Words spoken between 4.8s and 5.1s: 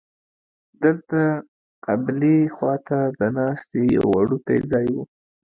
و.